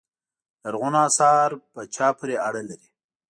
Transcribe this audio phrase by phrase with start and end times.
[0.63, 2.89] لرغونو اثار په چا پورې اړه لري.